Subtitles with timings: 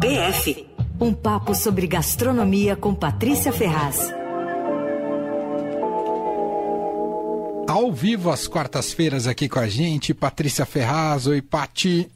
[0.00, 0.66] PF
[1.00, 4.12] um papo sobre gastronomia com Patrícia Ferraz.
[7.68, 11.26] Ao vivo às quartas-feiras aqui com a gente, Patrícia Ferraz.
[11.26, 12.08] Oi, Pati.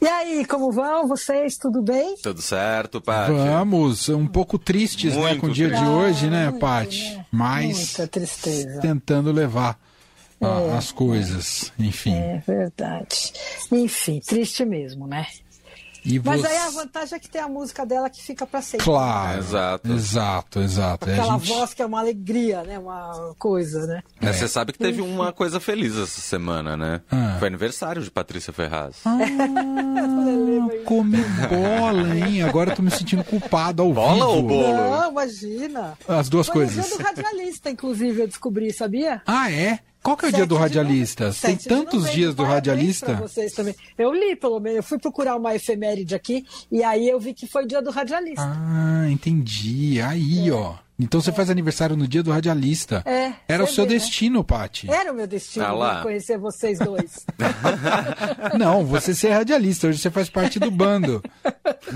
[0.00, 1.56] E aí, como vão vocês?
[1.58, 2.16] Tudo bem?
[2.22, 3.32] Tudo certo, Pati.
[3.32, 5.84] Vamos, um pouco tristes né, com o dia triste.
[5.84, 7.14] de hoje, né, Pati?
[7.14, 7.26] né?
[7.30, 8.80] Mas Muita tristeza.
[8.80, 9.78] tentando levar
[10.40, 12.14] a- as coisas, enfim.
[12.14, 13.32] É verdade.
[13.70, 15.26] Enfim, triste mesmo, né?
[16.04, 16.46] E Mas você...
[16.48, 18.84] aí a vantagem é que tem a música dela que fica pra sempre.
[18.84, 19.92] Claro, Exato.
[19.92, 21.08] exato, exato.
[21.08, 22.78] É, Aquela gente- voz que é uma alegria, né?
[22.78, 24.02] Uma coisa, né?
[24.20, 27.00] É, Você sabe que teve uma coisa feliz essa semana, né?
[27.10, 27.36] Ah.
[27.38, 28.96] Foi aniversário de Patrícia Ferraz.
[30.84, 32.42] Comer bola, hein?
[32.42, 34.26] Agora eu tô me sentindo culpado ao Bola vivo.
[34.28, 34.72] ou bolo?
[34.90, 35.94] Não, imagina.
[36.08, 36.86] As duas Foi coisas.
[36.86, 39.22] dia do radialista, inclusive, eu descobri, sabia?
[39.26, 39.78] Ah, é?
[40.02, 41.26] Qual que é o dia do radialista?
[41.26, 42.12] nove- Tem tantos novembro.
[42.16, 43.14] dias do radialista?
[43.14, 43.74] vocês também.
[43.96, 44.78] Eu li, pelo menos.
[44.78, 48.42] Eu fui procurar uma efeméride aqui e aí eu vi que foi dia do radialista.
[48.44, 50.00] Ah, entendi.
[50.00, 50.74] Aí, ó.
[50.98, 53.02] Então você faz aniversário no dia do radialista.
[53.04, 53.98] É, Era o seu vê, né?
[53.98, 54.88] destino, Pati.
[54.90, 56.02] Era o meu destino Ah lá.
[56.02, 57.26] conhecer vocês dois.
[58.58, 59.88] Não, você ser radialista.
[59.88, 61.22] Hoje você faz parte do bando.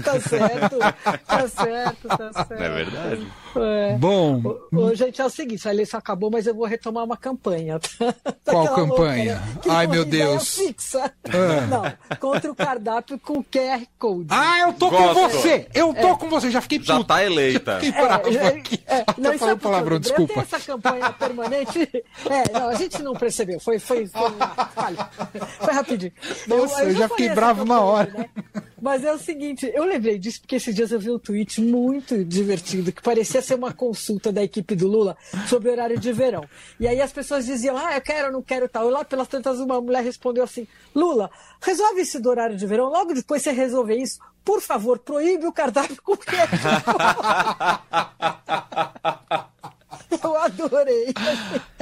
[0.04, 0.78] tá certo,
[1.26, 2.50] tá certo, tá certo.
[2.54, 3.26] Não é verdade?
[3.58, 3.96] É.
[3.96, 7.16] Bom, Ô, ô, gente, é o seguinte, a eleição acabou, mas eu vou retomar uma
[7.16, 7.78] campanha.
[8.44, 9.42] Qual Daquela campanha?
[9.54, 9.74] louca, né?
[9.76, 10.56] Ai, meu Deus.
[10.56, 11.10] Fixa.
[11.24, 11.66] Ah.
[11.68, 14.26] Não, contra o cardápio com QR Code.
[14.30, 15.38] Ah, eu tô com Gosto.
[15.38, 15.68] você!
[15.74, 17.06] Eu tô com você, já fiquei Já puto.
[17.08, 17.80] tá eleita.
[17.80, 18.78] Fiquei bravo já- aqui.
[18.86, 20.32] É, não, isso é palavrão, eu desculpa.
[20.34, 21.90] tenho essa campanha permanente.
[22.28, 23.60] É, não, a gente não percebeu.
[23.60, 24.30] Foi, foi, foi,
[24.74, 25.08] falha.
[25.60, 26.12] foi rapidinho.
[26.48, 28.12] Nossa, eu já falei fiquei bravo na campanha, hora.
[28.12, 28.28] né?
[28.80, 32.24] Mas é o seguinte, eu lembrei disso porque esses dias eu vi um tweet muito
[32.24, 35.16] divertido que parecia ser uma consulta da equipe do Lula
[35.48, 36.44] sobre o horário de verão.
[36.78, 38.88] E aí as pessoas diziam, ah, eu quero, não quero tal.
[38.88, 42.90] E lá pelas tantas uma mulher respondeu assim, Lula, resolve isso do horário de verão,
[42.90, 46.46] logo depois você resolver isso, por favor, proíbe o cardápio com queijo.
[50.22, 51.14] Eu adorei.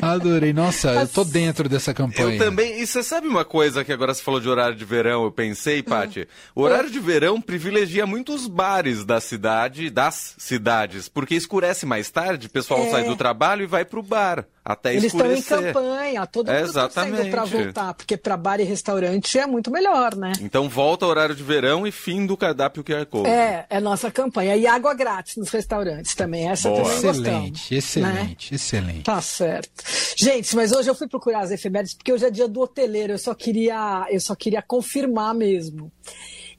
[0.01, 0.53] Adorei.
[0.53, 2.34] Nossa, eu tô dentro dessa campanha.
[2.34, 2.81] Eu também.
[2.81, 5.25] E você sabe uma coisa que agora você falou de horário de verão?
[5.25, 6.29] Eu pensei, Paty.
[6.55, 12.11] O horário de verão privilegia muito os bares da cidade, das cidades, porque escurece mais
[12.11, 12.91] tarde, o pessoal É.
[12.91, 15.73] sai do trabalho e vai pro bar até Eles estão em escurecer.
[15.75, 17.31] campanha, todo mundo está Exatamente.
[17.31, 20.33] para voltar, porque para bar e restaurante é muito melhor, né?
[20.41, 23.29] Então volta o horário de verão e fim do cardápio QR Code.
[23.29, 24.57] É, é nossa campanha.
[24.57, 26.49] E água grátis nos restaurantes também.
[26.49, 26.83] Essa Boa.
[26.83, 27.67] também Excelente, gostamos.
[27.71, 27.77] né?
[27.79, 29.03] excelente, excelente.
[29.03, 29.85] Tá certo.
[30.17, 33.13] Gente, mas hoje eu fui procurar as efemérides porque hoje é dia do hoteleiro.
[33.15, 35.93] Eu só queria, eu só queria confirmar mesmo.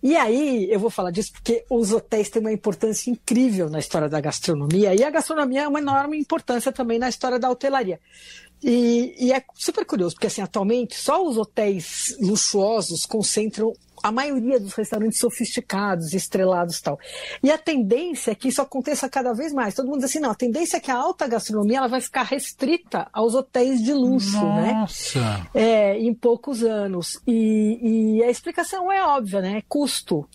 [0.05, 4.07] E aí, eu vou falar disso porque os hotéis têm uma importância incrível na história
[4.07, 7.99] da gastronomia, e a gastronomia é uma enorme importância também na história da hotelaria.
[8.63, 13.73] E, e é super curioso, porque assim, atualmente só os hotéis luxuosos concentram
[14.03, 16.99] a maioria dos restaurantes sofisticados, estrelados e tal.
[17.41, 19.73] E a tendência é que isso aconteça cada vez mais.
[19.73, 22.23] Todo mundo diz assim, não, a tendência é que a alta gastronomia ela vai ficar
[22.23, 24.73] restrita aos hotéis de luxo, né?
[24.73, 25.47] Nossa.
[25.53, 27.19] É, em poucos anos.
[27.27, 29.57] E, e a explicação é óbvia, né?
[29.57, 30.27] É custo.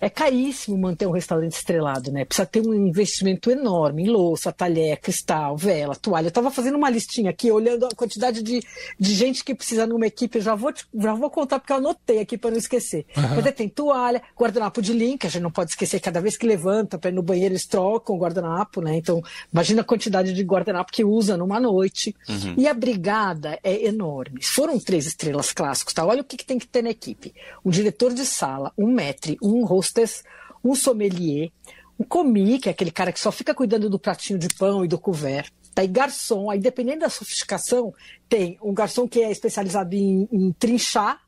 [0.00, 2.24] É caríssimo manter um restaurante estrelado, né?
[2.24, 6.26] Precisa ter um investimento enorme em louça, talher, cristal, vela, toalha.
[6.26, 8.60] Eu estava fazendo uma listinha aqui, olhando a quantidade de,
[8.98, 10.40] de gente que precisa numa equipe.
[10.40, 13.06] Já vou, já vou contar porque eu anotei aqui para não esquecer.
[13.16, 16.00] Mas aí tem toalha, guardanapo de linho, que a gente não pode esquecer.
[16.00, 18.96] Cada vez que levanta para ir no banheiro, eles trocam o guardanapo, né?
[18.96, 22.14] Então, imagina a quantidade de guardanapo que usa numa noite.
[22.56, 24.42] E a brigada é enorme.
[24.42, 26.04] Foram três estrelas clássicos, tá?
[26.04, 27.34] Olha o que, que tem que ter na equipe:
[27.64, 30.22] um diretor de sala, um maître, um hostess,
[30.64, 31.50] um sommelier,
[31.98, 34.88] um comi, que é aquele cara que só fica cuidando do pratinho de pão e
[34.88, 35.50] do couvert.
[35.74, 37.94] Daí garçom, aí dependendo da sofisticação,
[38.28, 41.18] tem um garçom que é especializado em, em trinchar,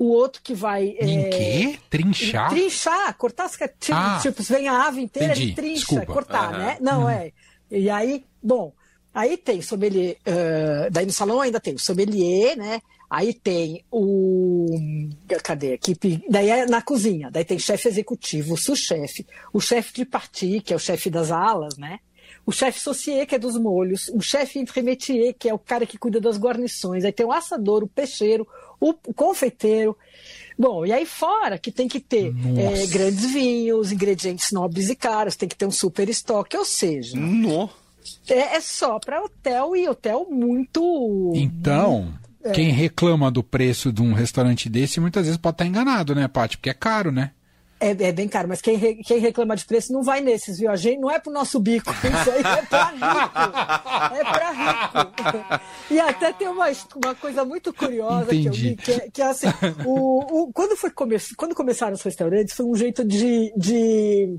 [0.00, 0.96] o outro que vai.
[0.98, 1.78] Em é, quê?
[1.90, 2.48] Trinchar?
[2.48, 3.58] Trinchar, cortar as
[3.92, 4.18] Ah.
[4.22, 6.06] tipo, se vem a ave inteira, Entendi, ele trincha, desculpa.
[6.06, 6.58] cortar, Aham.
[6.58, 6.78] né?
[6.80, 7.32] Não, é.
[7.70, 8.72] E aí, bom,
[9.12, 12.80] aí tem sommelier, ah, daí no salão ainda tem o sommelier, né?
[13.10, 14.66] Aí tem o.
[15.44, 16.24] Cadê a equipe?
[16.30, 17.30] Daí é na cozinha.
[17.30, 21.30] Daí tem chefe executivo, o sous-chefe, o chefe de partie, que é o chefe das
[21.30, 21.98] alas, né?
[22.46, 25.98] O chefe saucier, que é dos molhos, o chefe entremetier, que é o cara que
[25.98, 27.04] cuida das guarnições.
[27.04, 28.46] Aí tem o assador, o peixeiro,
[28.80, 29.96] o confeiteiro.
[30.58, 35.36] Bom, e aí fora que tem que ter eh, grandes vinhos, ingredientes nobres e caros,
[35.36, 37.68] tem que ter um super estoque, ou seja, No.
[38.28, 41.32] é, é só para hotel e hotel muito.
[41.34, 42.12] Então,
[42.44, 42.50] É.
[42.52, 46.56] quem reclama do preço de um restaurante desse muitas vezes pode estar enganado, né, Paty?
[46.58, 47.32] Porque é caro, né?
[47.80, 50.70] É, é, bem caro, mas quem, re, quem reclama de preço não vai nesses, viu?
[50.70, 54.14] A gente não é pro nosso bico, isso aí é pra rico.
[54.14, 55.70] É pra rico.
[55.90, 56.66] E até tem uma,
[57.02, 58.42] uma coisa muito curiosa Entendi.
[58.42, 59.48] que eu vi, que é, que é assim,
[59.84, 64.38] o, o, quando, foi come, quando começaram os restaurantes, foi um jeito de, de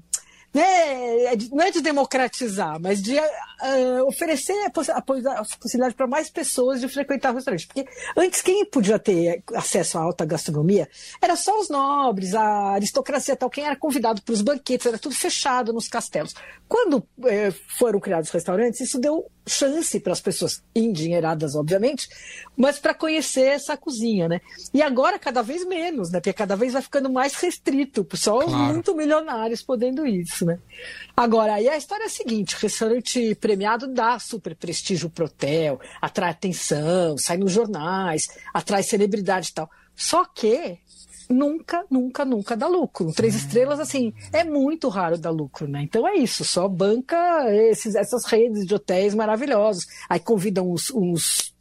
[0.54, 6.90] né, não é de democratizar, mas de uh, oferecer a, possibilidade para mais pessoas de
[6.90, 7.68] frequentar o restaurante.
[7.68, 7.86] Porque
[8.18, 10.90] antes, quem podia ter acesso à alta gastronomia
[11.22, 15.16] era só os nobres, a aristocracia tal, quem era convidado para os banquetes, era tudo
[15.16, 16.36] fechado nos castelos.
[16.68, 22.08] Quando eh, foram criados os restaurantes, isso deu chance para as pessoas endinheiradas, obviamente,
[22.56, 24.42] mas para conhecer essa cozinha, né?
[24.74, 26.20] E agora cada vez menos, né?
[26.20, 28.50] Porque cada vez vai ficando mais restrito, só claro.
[28.50, 30.60] os muito milionários podendo isso, né?
[31.16, 36.32] Agora, aí a história é a seguinte, restaurante premiado dá super prestígio pro hotel, atrai
[36.32, 39.70] atenção, sai nos jornais, atrai celebridade e tal.
[39.96, 40.80] Só que
[41.32, 43.12] nunca, nunca, nunca dá lucro.
[43.14, 45.82] Três estrelas, assim, é muito raro dar lucro, né?
[45.84, 47.18] Então é isso, só banca
[47.54, 49.86] esses, essas redes de hotéis maravilhosos.
[50.10, 51.52] Aí convidam uns, uns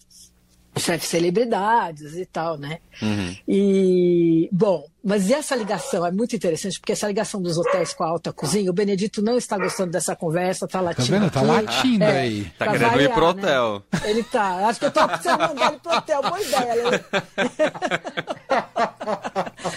[0.77, 2.79] chefes celebridades e tal, né?
[3.03, 3.37] Uhum.
[3.47, 8.09] E, bom, mas essa ligação é muito interessante, porque essa ligação dos hotéis com a
[8.09, 11.09] alta cozinha, o Benedito não está gostando dessa conversa, tá latindo.
[11.09, 11.31] Tá vendo?
[11.31, 12.45] Tá latindo é, aí.
[12.59, 13.31] Tá querendo variar, ir pro né?
[13.31, 13.83] hotel.
[13.93, 14.01] Né?
[14.05, 14.69] Ele tá.
[14.69, 16.23] Acho que eu tô precisando mandar ele pro hotel.
[16.23, 17.01] Boa ideia, né?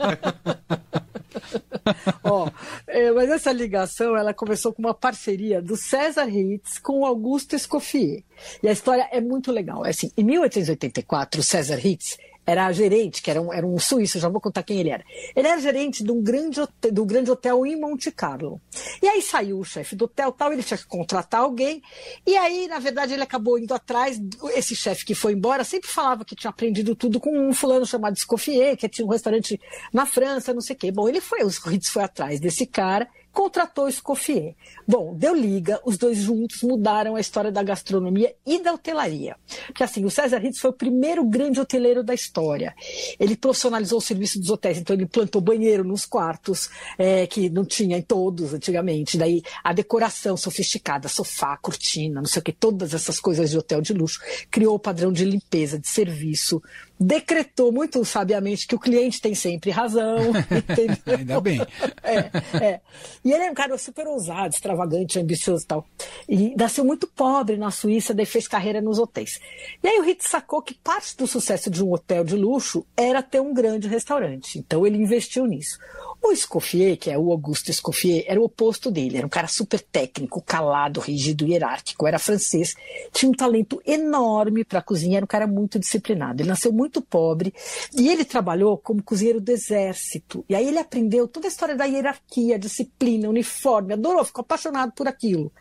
[2.23, 2.49] Ó,
[2.87, 7.55] é, mas essa ligação ela começou com uma parceria do César Ritz com o Augusto
[7.55, 8.23] Escoffier.
[8.63, 9.85] E a história é muito legal.
[9.85, 14.19] É assim, em 1884, o César Ritz era gerente, que era um, era um suíço,
[14.19, 15.05] já vou contar quem ele era.
[15.35, 16.61] Ele era gerente de um grande
[16.93, 18.61] do grande hotel em Monte Carlo.
[19.03, 21.83] E aí saiu o chefe do hotel tal, ele tinha que contratar alguém.
[22.27, 24.21] E aí, na verdade, ele acabou indo atrás.
[24.55, 28.17] Esse chefe que foi embora sempre falava que tinha aprendido tudo com um fulano chamado
[28.17, 29.61] Escoffier, que tinha um restaurante
[29.93, 30.93] na França, não sei o quê.
[30.93, 34.55] Bom, ele foi, os Ritz foi atrás desse cara contratou Escoffier.
[34.87, 39.37] Bom, deu liga, os dois juntos mudaram a história da gastronomia e da hotelaria.
[39.67, 42.75] Porque assim, o César Ritz foi o primeiro grande hoteleiro da história.
[43.19, 47.65] Ele profissionalizou o serviço dos hotéis, então ele plantou banheiro nos quartos, é, que não
[47.65, 49.19] tinha em todos antigamente.
[49.19, 53.81] Daí a decoração sofisticada, sofá, cortina, não sei o que, todas essas coisas de hotel
[53.81, 54.21] de luxo.
[54.51, 56.63] Criou o padrão de limpeza, de serviço,
[56.99, 60.33] decretou muito sabiamente que o cliente tem sempre razão.
[61.07, 61.61] Ainda bem.
[62.03, 62.81] É, é.
[63.25, 65.87] E ele é um cara super ousado, extravagante, ambicioso e tal.
[66.29, 69.41] E nasceu muito pobre na Suíça, daí fez carreira nos hotéis.
[69.83, 73.23] E aí o Ritz sacou que parte do sucesso de um hotel de luxo era
[73.23, 74.59] ter um grande restaurante.
[74.59, 75.79] Então ele investiu nisso.
[76.27, 79.19] O Escoffier, que é o Augusto Escoffier, era o oposto dele.
[79.19, 82.07] Era um cara super técnico, calado, rígido, hierárquico.
[82.07, 82.75] Era francês,
[83.13, 86.41] tinha um talento enorme para cozinhar, era um cara muito disciplinado.
[86.41, 87.53] Ele nasceu muito pobre
[87.95, 90.43] e ele trabalhou como cozinheiro do exército.
[90.49, 95.09] E aí ele aprendeu toda a história da hierarquia, disciplina, uniforme, adorou, ficou apaixonado por
[95.09, 95.53] aquilo.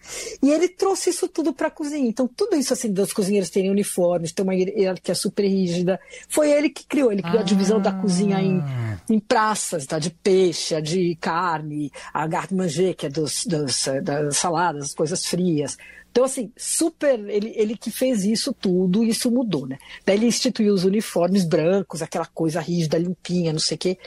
[0.41, 2.07] E ele trouxe isso tudo para a cozinha.
[2.07, 6.69] Então, tudo isso assim, dos cozinheiros terem uniformes, ter uma hierarquia super rígida, foi ele
[6.69, 7.11] que criou.
[7.11, 7.41] Ele criou ah.
[7.41, 8.61] a divisão da cozinha em,
[9.09, 9.99] em praças, tá?
[9.99, 15.77] de peixe de carne, a garde-manger, que é dos, dos, das saladas, as coisas frias.
[16.13, 17.19] Então, assim, super.
[17.27, 19.79] Ele, ele que fez isso tudo, isso mudou, né?
[20.05, 23.97] Daí ele instituiu os uniformes brancos, aquela coisa rígida, limpinha, não sei o quê.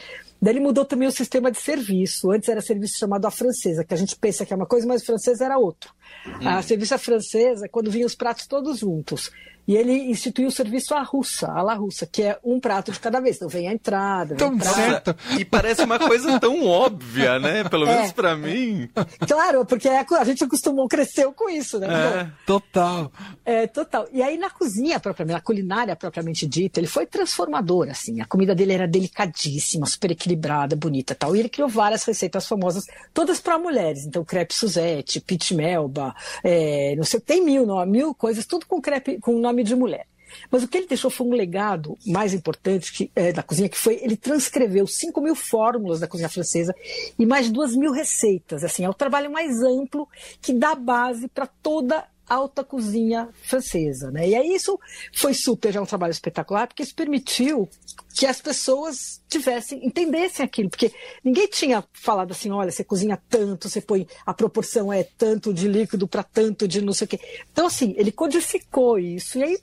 [0.40, 2.30] Daí ele mudou também o sistema de serviço.
[2.30, 5.04] Antes era serviço chamado a francesa, que a gente pensa que é uma coisa, mas
[5.04, 5.92] francesa era outro.
[6.26, 6.48] Hum.
[6.48, 9.30] A serviço francesa, quando vinham os pratos todos juntos.
[9.66, 13.00] E ele instituiu o serviço à russa, à la russa, que é um prato de
[13.00, 13.36] cada vez.
[13.36, 14.36] Então vem a entrada.
[14.36, 15.14] Tão certo.
[15.38, 17.64] E parece uma coisa tão óbvia, né?
[17.64, 18.88] Pelo é, menos para mim.
[19.26, 21.88] Claro, porque é a gente acostumou, cresceu com isso, né?
[21.88, 23.10] É, total.
[23.44, 24.06] É, total.
[24.12, 28.20] E aí na cozinha propriamente, na culinária propriamente dita, ele foi transformador, assim.
[28.20, 31.34] A comida dele era delicadíssima, super equilibrada, bonita tal.
[31.34, 34.04] E ele criou várias receitas famosas, todas para mulheres.
[34.04, 38.80] Então, crepe Suzette, pit melba, é, não sei, tem mil, não, mil coisas, tudo com
[38.80, 40.06] crepe, com nome de mulher.
[40.50, 43.76] Mas o que ele deixou foi um legado mais importante que, é, da cozinha, que
[43.76, 46.74] foi ele transcreveu 5 mil fórmulas da cozinha francesa
[47.18, 48.64] e mais 2 mil receitas.
[48.64, 50.08] Assim, é o trabalho mais amplo
[50.40, 54.28] que dá base para toda alta cozinha francesa, né?
[54.28, 54.78] E aí isso
[55.14, 57.68] foi super, já um trabalho espetacular, porque isso permitiu
[58.14, 60.90] que as pessoas tivessem, entendessem aquilo, porque
[61.22, 65.68] ninguém tinha falado assim, olha, você cozinha tanto, você põe, a proporção é tanto de
[65.68, 67.20] líquido para tanto de não sei o quê.
[67.52, 69.58] Então, assim, ele codificou isso, e aí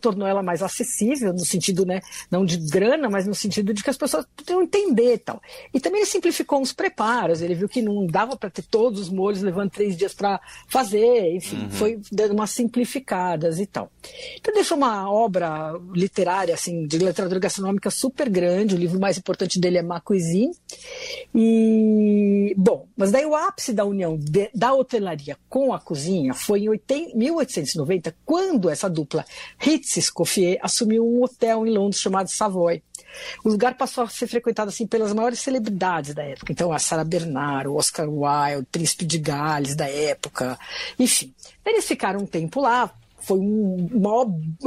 [0.00, 3.90] tornou ela mais acessível, no sentido, né, não de grana, mas no sentido de que
[3.90, 5.40] as pessoas podiam entender e tal.
[5.72, 9.08] E também ele simplificou os preparos, ele viu que não dava para ter todos os
[9.08, 11.70] molhos levando três dias para fazer, enfim, uhum.
[11.70, 13.90] foi dando umas simplificadas e tal.
[14.36, 19.58] Então deixou uma obra literária, assim, de literatura gastronômica super grande, o livro mais importante
[19.58, 20.52] dele é Ma Cuisine,
[21.34, 26.60] e, bom, mas daí o ápice da união de, da hotelaria com a cozinha foi
[26.60, 29.24] em 80, 1890, quando essa dupla
[29.58, 32.82] Ritz Escoffier assumiu um hotel em Londres chamado Savoy.
[33.44, 36.52] O lugar passou a ser frequentado assim pelas maiores celebridades da época.
[36.52, 40.58] Então, a Sarah Bernard, o Oscar Wilde, o Príncipe de Gales da época,
[40.98, 41.34] enfim.
[41.64, 44.24] Eles ficaram um tempo lá, foi um maior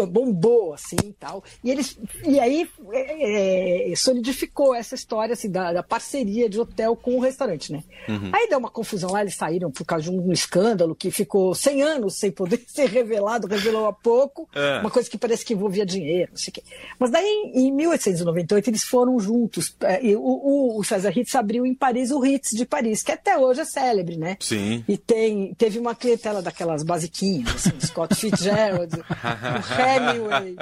[0.08, 1.44] bombou assim e tal.
[1.64, 6.96] E eles e aí é, é, solidificou essa história assim da, da, parceria de hotel
[6.96, 7.84] com o restaurante né?
[8.08, 8.32] Uhum.
[8.34, 11.84] aí deu uma confusão lá eles saíram por causa de um escândalo que ficou 100
[11.84, 14.80] anos sem poder ser revelado revelou há pouco é.
[14.80, 16.64] uma coisa que parece que envolvia dinheiro não sei o quê.
[17.00, 21.74] Mas daí em 1898 eles foram juntos é, o, o, o César Ritz abriu em
[21.74, 24.38] Paris o Ritz de Paris que até hoje é célebre né?
[24.40, 24.84] Sim.
[24.88, 29.04] E tem teve uma clientela daquelas basiquinhas assim, Scott Fitzgerald Fitzgerald, o
[29.82, 30.56] Hemingway.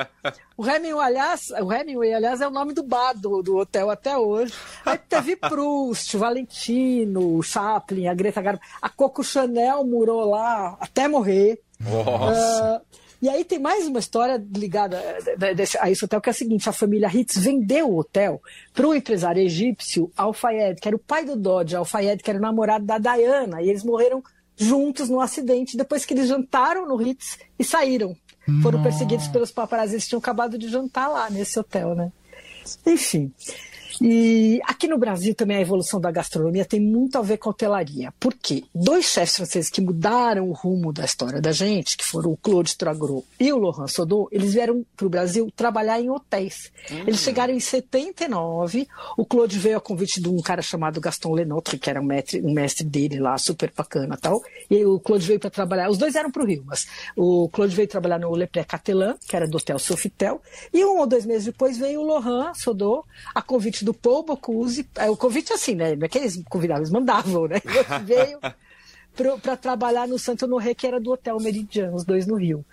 [0.56, 4.18] O Hemingway, aliás, o Hemingway, aliás, é o nome do bar do, do hotel até
[4.18, 4.54] hoje.
[4.86, 8.62] Aí teve Proust, Valentino, Chaplin, a Greta Garbo.
[8.82, 11.62] A Coco Chanel morou lá até morrer.
[11.80, 12.82] Nossa.
[12.84, 15.00] Uh, e aí tem mais uma história ligada
[15.80, 18.42] a esse hotel, que é a seguinte: a família Ritz vendeu o hotel
[18.74, 22.42] para o empresário egípcio Al-Fayed, que era o pai do Dodge, Al-Fayed, que era o
[22.42, 24.24] namorado da Diana, e eles morreram
[24.62, 28.16] juntos no acidente depois que eles jantaram no Ritz e saíram.
[28.62, 32.12] Foram perseguidos pelos paparazzi, eles tinham acabado de jantar lá nesse hotel, né?
[32.86, 33.32] Enfim.
[34.04, 37.52] E aqui no Brasil também a evolução da gastronomia tem muito a ver com a
[37.52, 38.12] hotelaria.
[38.20, 38.64] Por quê?
[38.74, 42.76] Dois chefes franceses que mudaram o rumo da história da gente, que foram o Claude
[42.76, 46.72] Tragro e o Laurent Sodot, eles vieram para o Brasil trabalhar em hotéis.
[46.92, 47.04] Hum.
[47.06, 51.78] Eles chegaram em 79, o Claude veio a convite de um cara chamado Gaston Lenotre,
[51.78, 54.42] que era um mestre, um mestre dele lá, super bacana tal.
[54.68, 57.76] E o Claude veio para trabalhar, os dois eram para o Rio, mas o Claude
[57.76, 60.42] veio trabalhar no Le Pré Catelan, que era do Hotel Sofitel,
[60.74, 64.24] e um ou dois meses depois veio o Laurent Sodot, a convite do do Paul
[64.24, 64.88] Bocuse.
[64.96, 65.96] É, o convite assim, né?
[65.96, 67.62] Não é que eles convidavam, eles mandavam, né?
[68.06, 68.40] Veio
[69.16, 72.66] para trabalhar no Santo Norré, que era do Hotel Meridian, os dois no Rio.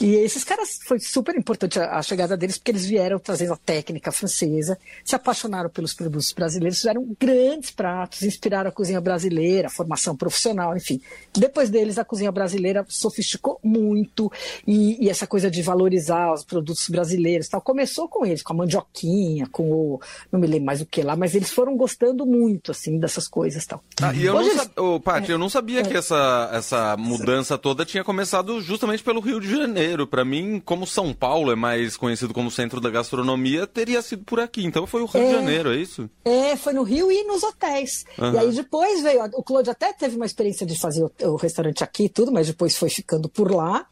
[0.00, 3.56] E esses caras, foi super importante a, a, chegada deles, porque eles vieram trazendo a
[3.56, 9.70] técnica francesa, se apaixonaram pelos produtos brasileiros, fizeram grandes pratos, inspiraram a cozinha brasileira, a
[9.70, 11.00] formação profissional, enfim.
[11.32, 14.30] Depois deles, a cozinha brasileira sofisticou muito,
[14.66, 18.56] e, e essa coisa de valorizar os produtos brasileiros tal, começou com eles, com a
[18.56, 22.70] mandioquinha, com o, não me lembro mais o que lá, mas eles foram gostando muito,
[22.70, 23.82] assim, dessas coisas tal.
[24.00, 24.70] Ah, e eu Hoje não, eles...
[24.76, 25.34] oh, Paty, é.
[25.34, 29.50] eu não sabia sabia que essa, essa mudança toda tinha começado justamente pelo Rio de
[29.50, 30.06] Janeiro.
[30.06, 34.40] Para mim, como São Paulo é mais conhecido como centro da gastronomia, teria sido por
[34.40, 34.64] aqui.
[34.64, 36.08] Então foi o Rio é, de Janeiro, é isso?
[36.24, 38.04] É, foi no Rio e nos hotéis.
[38.18, 38.34] Uhum.
[38.34, 39.24] E aí depois veio.
[39.34, 42.46] O Claude até teve uma experiência de fazer o, o restaurante aqui e tudo, mas
[42.46, 43.86] depois foi ficando por lá.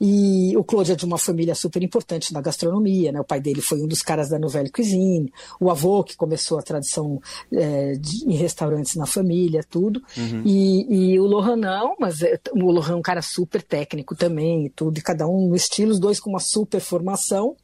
[0.00, 3.20] E o Claude é de uma família super importante na gastronomia, né?
[3.20, 6.62] O pai dele foi um dos caras da Nouvelle Cuisine, o avô que começou a
[6.62, 7.20] tradição
[7.52, 10.02] é, de, em restaurantes na família, tudo.
[10.16, 10.42] Uhum.
[10.44, 14.66] E, e o Lohan não, mas é, o Lohan é um cara super técnico também
[14.66, 17.56] e tudo, e cada um no estilo, os dois com uma super formação.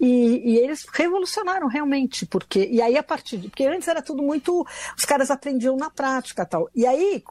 [0.00, 4.22] E, e, eles revolucionaram realmente, porque e aí a partir de, porque antes era tudo
[4.22, 4.66] muito
[4.96, 6.70] os caras aprendiam na prática tal.
[6.74, 7.22] E aí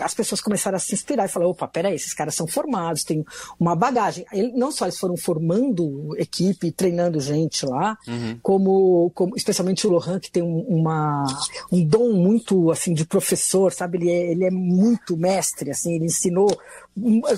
[0.00, 3.24] as pessoas começaram a se inspirar e falar, opa, peraí, esses caras são formados, têm
[3.58, 4.26] uma bagagem.
[4.32, 8.38] Ele, não só eles foram formando equipe, treinando gente lá, uhum.
[8.42, 11.24] como, como especialmente o Lohan que tem um, uma
[11.72, 13.98] um dom muito assim de professor, sabe?
[13.98, 16.48] Ele é, ele é muito mestre, assim, ele ensinou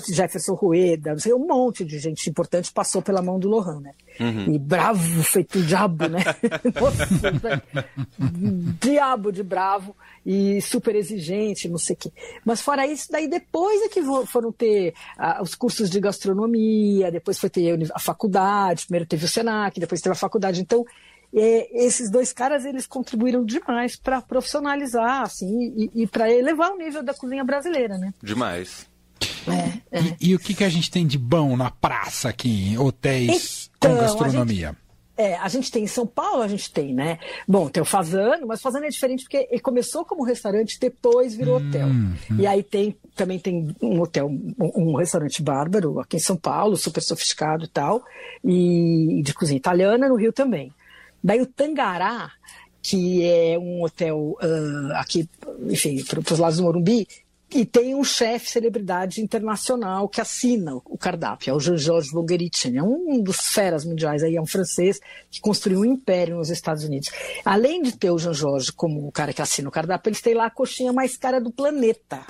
[0.09, 3.91] Jefferson Rueda, um monte de gente importante passou pela mão do Lohan, né?
[4.19, 4.55] Uhum.
[4.55, 6.19] E bravo, feito diabo, né?
[8.81, 9.95] Diabo de bravo
[10.25, 12.11] e super exigente, não sei o quê.
[12.43, 17.39] Mas fora isso, daí depois é que foram ter ah, os cursos de gastronomia, depois
[17.39, 20.61] foi ter a faculdade, primeiro teve o Senac, depois teve a faculdade.
[20.61, 20.83] Então,
[21.33, 26.77] é, esses dois caras eles contribuíram demais para profissionalizar assim e, e para elevar o
[26.77, 28.13] nível da cozinha brasileira, né?
[28.21, 28.92] Demais.
[29.47, 30.01] É, é.
[30.19, 33.69] E, e, o que, que a gente tem de bom na praça aqui, em hotéis
[33.77, 34.69] então, com gastronomia?
[34.69, 34.83] A gente,
[35.15, 37.19] é, a gente tem em São Paulo, a gente tem, né?
[37.47, 41.35] Bom, tem o Fazano, mas o Fazano é diferente porque ele começou como restaurante, depois
[41.35, 41.87] virou hum, hotel.
[41.87, 42.15] Hum.
[42.39, 46.75] E aí tem também tem um hotel, um, um, restaurante bárbaro aqui em São Paulo,
[46.75, 48.03] super sofisticado e tal,
[48.43, 50.73] e de cozinha italiana no Rio também.
[51.23, 52.31] Daí o Tangará,
[52.81, 55.29] que é um hotel uh, aqui,
[55.69, 57.07] enfim, para os lados do Morumbi,
[57.53, 62.83] e tem um chefe celebridade internacional que assina o cardápio, é o Jean-Georges Vogeritchen, é
[62.83, 67.09] um dos feras mundiais aí, é um francês que construiu um império nos Estados Unidos.
[67.45, 70.45] Além de ter o Jean-Georges como o cara que assina o cardápio, eles têm lá
[70.47, 72.21] a coxinha mais cara do planeta,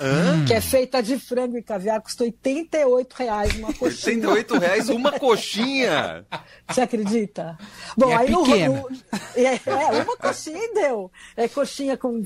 [0.46, 4.28] que é feita de frango e caviar, custa 88 reais uma coxinha.
[4.28, 6.26] 88 reais uma coxinha?
[6.68, 7.56] Você acredita?
[7.96, 8.68] Bom, E é aí no, pequena.
[8.68, 8.88] no-
[9.36, 11.10] é, é, uma coxinha e deu.
[11.36, 12.22] É coxinha com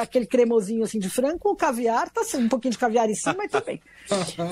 [0.00, 3.44] aquele cremosinho assim de frango com caviar, tá assim, um pouquinho de caviar em cima
[3.44, 3.80] e também.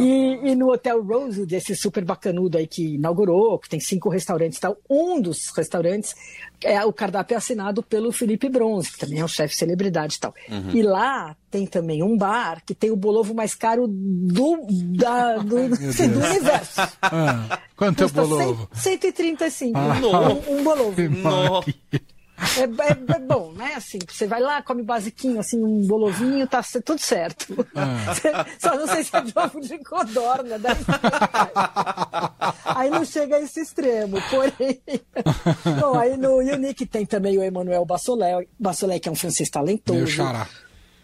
[0.00, 4.58] E, e no Hotel Rosewood, esse super bacanudo aí que inaugurou, que tem cinco restaurantes
[4.58, 6.14] e tal, um dos restaurantes
[6.62, 10.20] é o cardápio é assinado pelo Felipe Bronze, que também é um chefe celebridade e
[10.20, 10.34] tal.
[10.74, 15.56] E lá tem também um bar que tem o bolovo mais caro do, da, do,
[15.74, 16.80] assim, do universo.
[17.02, 18.68] Ah, quanto é o Custa bolovo?
[18.74, 19.78] 100, 135.
[19.78, 19.98] Ah.
[20.50, 21.00] Um, um bolovo.
[21.08, 21.62] Nó.
[22.38, 23.74] É, é- é bom, né?
[23.76, 27.66] Assim, você vai lá, come basiquinho, assim, um bolovinho, tá tudo certo.
[27.74, 28.46] Ah.
[28.58, 30.58] Só não sei se é de ovo de codorna.
[30.58, 30.76] Daí...
[32.64, 34.80] aí não chega a esse extremo, porém.
[35.80, 39.98] bom, aí no Unique tem também o Emmanuel Bassolé, Bassolé que é um francês talentoso.
[39.98, 40.46] Meu xará.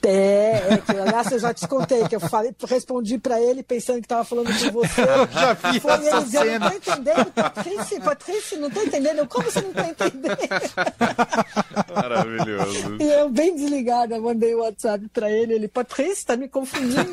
[0.05, 4.01] É, é que, aliás, eu já te contei que eu falei, respondi pra ele pensando
[4.03, 5.03] que tava falando com você.
[5.23, 9.19] Eu já vi Foi essa ele dizendo, não tô entendendo, Patrícia, Patrícia, não tô entendendo.
[9.19, 10.37] Eu, Como você não tá entendendo?
[11.95, 12.97] Maravilhoso.
[13.01, 15.55] E eu, bem desligada, mandei o WhatsApp pra ele.
[15.55, 17.13] Ele, Patrícia, tá me confundindo.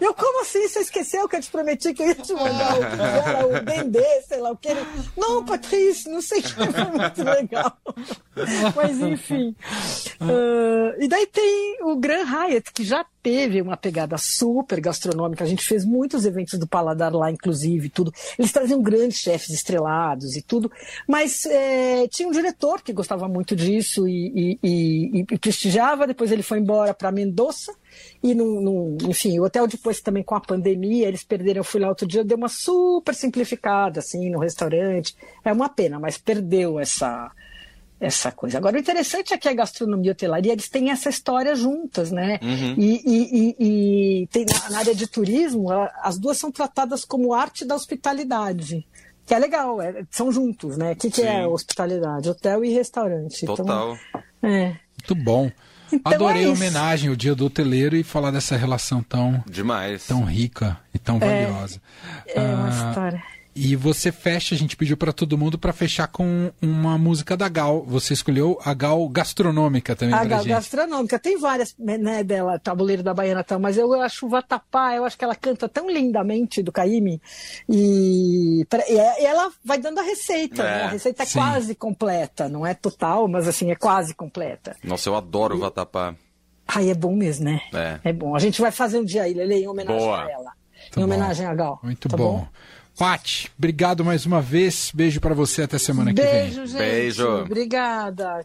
[0.00, 0.29] eu, como?
[0.70, 4.38] Você esqueceu que eu te prometi que eu ia te mandar o, o Dendê, sei
[4.40, 4.68] lá o que?
[4.68, 4.80] Ele,
[5.16, 6.50] não, Patrícia, não sei o que.
[6.52, 7.76] Foi muito legal.
[8.76, 9.54] Mas, enfim.
[10.20, 15.44] Ah, e daí tem o Grand Hyatt, que já teve uma pegada super gastronômica.
[15.44, 18.12] A gente fez muitos eventos do Paladar lá, inclusive, tudo.
[18.38, 20.70] Eles traziam grandes chefes estrelados e tudo.
[21.06, 24.68] Mas é, tinha um diretor que gostava muito disso e, e-
[25.20, 26.06] e- e prestigiava.
[26.06, 27.74] Depois ele foi embora para Mendoza.
[28.22, 31.60] E, no, no- enfim, o hotel depois também com a pandemia, eles perderam.
[31.60, 35.14] Eu fui lá outro dia, deu uma super simplificada, assim, no restaurante.
[35.44, 37.30] É uma pena, mas perdeu essa
[38.02, 38.56] essa coisa.
[38.56, 42.10] Agora, o interessante é que a gastronomia e a hotelaria, eles têm essa história juntas,
[42.10, 42.38] né?
[42.78, 43.28] E, e-
[43.58, 45.66] e- e tem, na, na área de turismo,
[46.02, 48.86] as duas são tratadas como arte da hospitalidade.
[49.26, 50.92] Que é legal, é- são juntos, né?
[50.92, 52.30] O que, que é hospitalidade?
[52.30, 53.42] Hotel e restaurante.
[53.42, 53.94] Então, Total.
[54.42, 54.76] é.
[54.98, 55.50] Muito bom.
[55.92, 60.06] Então Adorei é a homenagem, o dia do hoteleiro e falar dessa relação tão, Demais.
[60.06, 61.80] tão rica e tão valiosa.
[62.26, 63.22] É uma Ah, história.
[63.62, 67.46] E você fecha, a gente pediu para todo mundo para fechar com uma música da
[67.46, 67.82] Gal.
[67.84, 70.48] Você escolheu a Gal gastronômica também A pra ga- gente.
[70.48, 74.94] gastronômica, tem várias, né, dela, Tabuleiro da Baiana e tal, mas eu acho o Vatapá,
[74.94, 77.20] eu acho que ela canta tão lindamente do Caíme,
[77.68, 80.82] e, e é- e ela vai dando a receita, É, né?
[80.84, 81.38] A receita é sim.
[81.38, 84.74] quase completa, não é total, mas assim, é quase completa.
[84.82, 86.14] Nossa, eu adoro o vatapá.
[86.66, 87.60] Ai, é bom mesmo, né?
[88.04, 88.12] É.
[88.12, 88.34] bom.
[88.34, 90.24] A gente vai fazer um dia aí, Lele, em homenagem Boa.
[90.24, 90.52] a ela.
[90.80, 91.02] Muito em bom.
[91.04, 91.78] homenagem a Gal.
[91.82, 92.46] Muito tá bom.
[93.00, 94.92] Pati, obrigado mais uma vez.
[94.94, 96.30] Beijo para você até semana que vem.
[96.30, 96.78] Beijo, gente.
[96.78, 97.26] Beijo.
[97.26, 98.38] Obrigada.